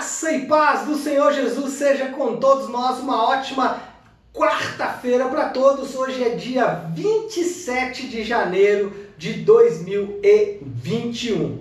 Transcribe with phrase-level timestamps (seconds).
[0.00, 3.00] Graça e paz do Senhor Jesus seja com todos nós.
[3.00, 3.82] Uma ótima
[4.32, 5.94] quarta-feira para todos.
[5.94, 11.58] Hoje é dia 27 de janeiro de 2021.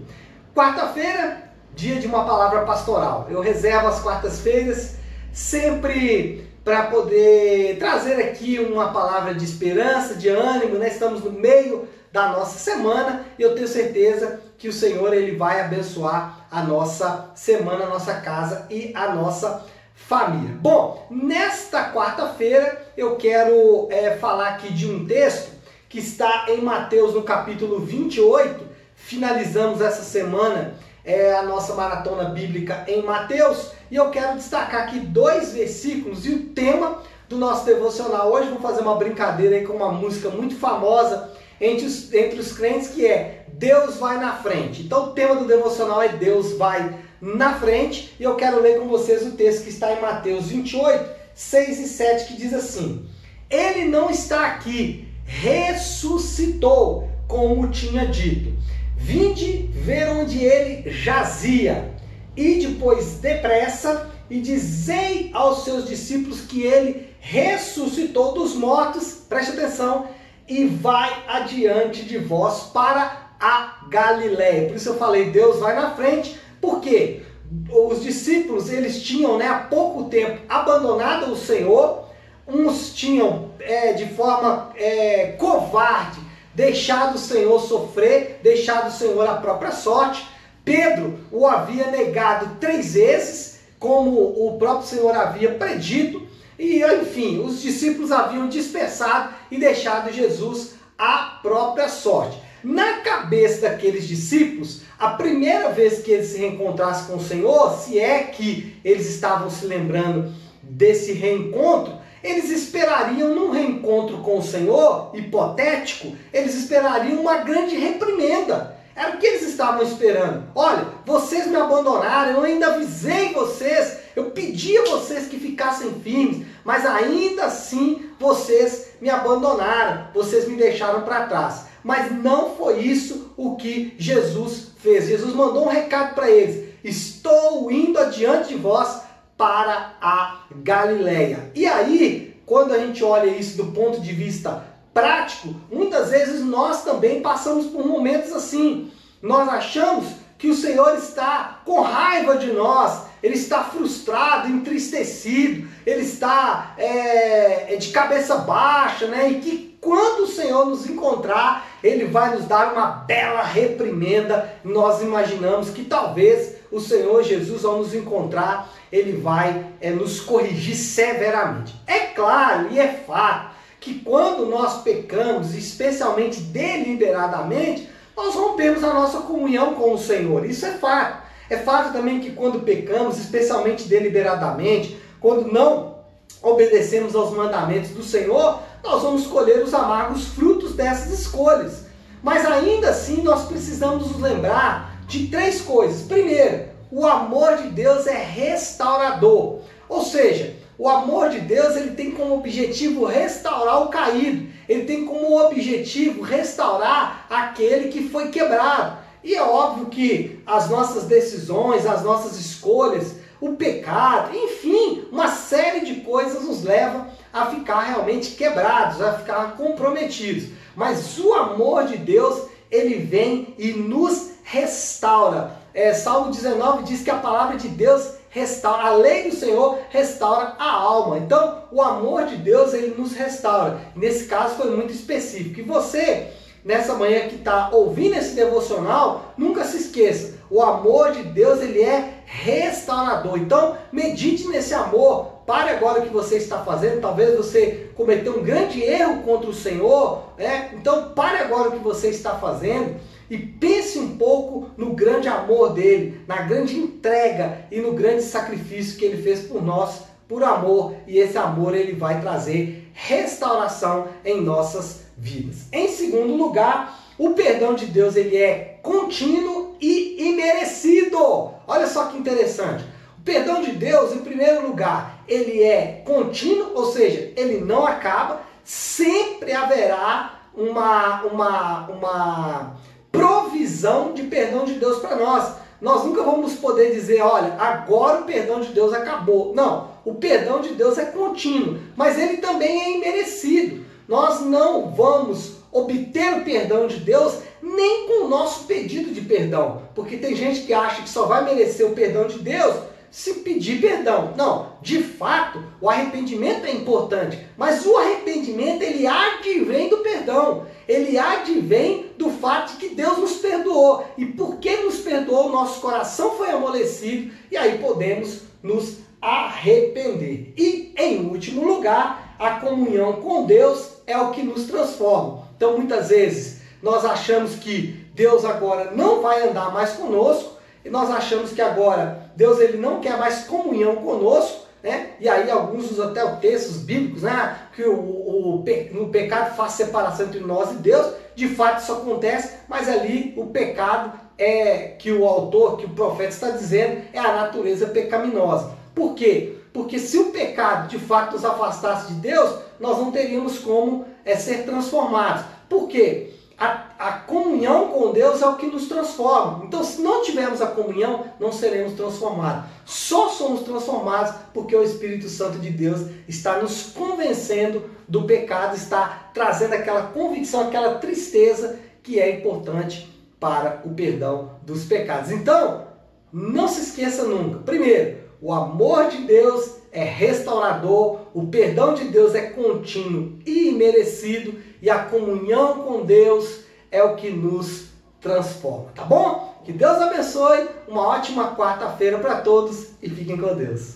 [0.55, 3.27] Quarta-feira, dia de uma palavra pastoral.
[3.29, 4.95] Eu reservo as quartas-feiras
[5.33, 10.87] sempre para poder trazer aqui uma palavra de esperança, de ânimo, né?
[10.87, 15.62] Estamos no meio da nossa semana e eu tenho certeza que o Senhor ele vai
[15.62, 20.55] abençoar a nossa semana, a nossa casa e a nossa família.
[20.59, 25.52] Bom, nesta quarta-feira eu quero é, falar aqui de um texto
[25.88, 28.67] que está em Mateus no capítulo 28.
[28.95, 35.00] Finalizamos essa semana é, a nossa maratona bíblica em Mateus e eu quero destacar aqui
[35.00, 38.31] dois versículos e o tema do nosso devocional.
[38.31, 42.52] Hoje vou fazer uma brincadeira aí com uma música muito famosa entre os, entre os
[42.52, 44.81] crentes que é Deus vai na frente.
[44.81, 48.88] Então o tema do devocional é Deus vai na frente e eu quero ler com
[48.88, 53.08] vocês o texto que está em Mateus 28, 6 e 7 que diz assim:
[53.47, 58.58] Ele não está aqui, ressuscitou, como tinha dito.
[58.97, 61.91] Vinde ver onde ele jazia,
[62.36, 70.08] e depois depressa e dizei aos seus discípulos que ele ressuscitou dos mortos, preste atenção,
[70.47, 74.67] e vai adiante de vós para a Galiléia.
[74.67, 77.21] Por isso eu falei, Deus vai na frente, porque
[77.69, 82.08] os discípulos eles tinham né, há pouco tempo abandonado o Senhor,
[82.47, 86.19] uns tinham é, de forma é, covarde
[86.53, 90.27] deixado o Senhor sofrer, deixado o Senhor à própria sorte.
[90.66, 96.27] Pedro o havia negado três vezes, como o próprio Senhor havia predito.
[96.58, 102.38] E, enfim, os discípulos haviam dispersado e deixado Jesus à própria sorte.
[102.61, 107.97] Na cabeça daqueles discípulos, a primeira vez que eles se reencontrassem com o Senhor, se
[107.97, 115.11] é que eles estavam se lembrando desse reencontro, eles esperariam num reencontro com o Senhor,
[115.14, 118.77] hipotético, eles esperariam uma grande reprimenda.
[118.99, 120.43] Era o que eles estavam esperando.
[120.54, 126.45] Olha, vocês me abandonaram, eu ainda avisei vocês, eu pedi a vocês que ficassem firmes,
[126.65, 131.68] mas ainda assim vocês me abandonaram, vocês me deixaram para trás.
[131.81, 135.07] Mas não foi isso o que Jesus fez.
[135.07, 139.04] Jesus mandou um recado para eles: Estou indo adiante de vós
[139.38, 141.50] para a Galileia.
[141.56, 144.62] E aí, quando a gente olha isso do ponto de vista
[145.00, 148.92] prático, muitas vezes nós também passamos por momentos assim.
[149.21, 150.07] Nós achamos
[150.38, 157.74] que o Senhor está com raiva de nós, ele está frustrado, entristecido, ele está é,
[157.74, 159.30] é, de cabeça baixa, né?
[159.30, 164.54] E que quando o Senhor nos encontrar, ele vai nos dar uma bela reprimenda.
[164.63, 170.75] Nós imaginamos que talvez o Senhor Jesus, ao nos encontrar, ele vai é, nos corrigir
[170.75, 171.74] severamente.
[171.88, 179.19] É claro e é fato que quando nós pecamos, especialmente deliberadamente, nós rompemos a nossa
[179.22, 180.45] comunhão com o Senhor.
[180.45, 181.30] Isso é fato.
[181.50, 186.00] É fato também que quando pecamos, especialmente deliberadamente, quando não
[186.42, 191.86] obedecemos aos mandamentos do Senhor, nós vamos colher os amargos frutos dessas escolhas.
[192.22, 196.01] Mas ainda assim nós precisamos nos lembrar de três coisas.
[196.04, 199.62] Primeiro, o amor de Deus é restaurador.
[199.88, 204.48] Ou seja, o amor de Deus ele tem como objetivo restaurar o caído.
[204.68, 208.98] Ele tem como objetivo restaurar aquele que foi quebrado.
[209.22, 215.81] E é óbvio que as nossas decisões, as nossas escolhas, o pecado, enfim, uma série
[215.81, 220.46] de coisas nos leva a ficar realmente quebrados, a ficar comprometidos.
[220.78, 225.60] Mas o amor de Deus, ele vem e nos restaura.
[225.74, 230.56] É, Salmo 19 diz que a palavra de Deus restaura, a lei do Senhor restaura
[230.57, 231.18] a alma.
[231.18, 233.80] Então, o amor de Deus, ele nos restaura.
[233.95, 235.60] Nesse caso foi muito específico.
[235.60, 236.28] E você,
[236.63, 241.81] nessa manhã que está ouvindo esse devocional, nunca se esqueça, o amor de Deus, ele
[241.81, 243.38] é restaurador.
[243.38, 247.02] Então, medite nesse amor, Pare agora o que você está fazendo.
[247.02, 250.25] Talvez você cometeu um grande erro contra o Senhor.
[250.38, 250.70] Né?
[250.75, 252.98] Então pare agora o que você está fazendo
[253.30, 258.98] e pense um pouco no grande amor dele, na grande entrega e no grande sacrifício
[258.98, 260.96] que ele fez por nós, por amor.
[261.08, 265.68] E esse amor ele vai trazer restauração em nossas vidas.
[265.72, 271.52] Em segundo lugar, o perdão de Deus ele é contínuo e imerecido.
[271.68, 272.84] Olha só que interessante.
[273.18, 278.42] O perdão de Deus, em primeiro lugar, ele é contínuo, ou seja, ele não acaba,
[278.64, 282.78] sempre haverá uma, uma, uma
[283.12, 285.54] provisão de perdão de Deus para nós.
[285.82, 289.54] nós nunca vamos poder dizer, olha, agora o perdão de Deus acabou.
[289.56, 293.86] Não, o perdão de Deus é contínuo, mas ele também é imerecido.
[294.08, 299.84] Nós não vamos obter o perdão de Deus nem com o nosso pedido de perdão,
[299.94, 302.76] porque tem gente que acha que só vai merecer o perdão de Deus
[303.12, 304.34] se pedir perdão.
[304.36, 305.38] Não, de fato,
[305.81, 310.66] o arrependimento é importante, mas o arrependimento ele advém do perdão.
[310.88, 314.06] Ele advém do fato de que Deus nos perdoou.
[314.18, 320.54] E porque nos perdoou, nosso coração foi amolecido e aí podemos nos arrepender.
[320.58, 325.48] E em último lugar, a comunhão com Deus é o que nos transforma.
[325.56, 331.10] Então, muitas vezes nós achamos que Deus agora não vai andar mais conosco, e nós
[331.10, 335.12] achamos que agora Deus ele não quer mais comunhão conosco, né?
[335.20, 337.58] E aí alguns usam até os textos bíblicos, né?
[337.76, 341.14] Que o, o, o, o pecado faz separação entre nós e Deus.
[341.36, 346.30] De fato isso acontece, mas ali o pecado é que o autor, que o profeta
[346.30, 348.72] está dizendo, é a natureza pecaminosa.
[348.96, 349.58] Por quê?
[349.74, 354.36] Porque se o pecado de fato nos afastasse de Deus, nós não teríamos como é,
[354.36, 355.46] ser transformados.
[355.68, 356.34] Por quê?
[356.60, 359.64] A, a, comunhão com Deus é o que nos transforma.
[359.66, 362.70] Então, se não tivermos a comunhão, não seremos transformados.
[362.86, 369.30] Só somos transformados porque o Espírito Santo de Deus está nos convencendo do pecado, está
[369.34, 373.10] trazendo aquela convicção, aquela tristeza que é importante
[373.40, 375.32] para o perdão dos pecados.
[375.32, 375.88] Então,
[376.32, 377.60] não se esqueça nunca.
[377.60, 384.56] Primeiro, o amor de Deus é restaurador, o perdão de Deus é contínuo e imerecido,
[384.81, 387.89] e a comunhão com Deus é o que nos
[388.21, 389.59] transforma, tá bom?
[389.63, 393.95] Que Deus abençoe, uma ótima quarta-feira para todos e fiquem com Deus.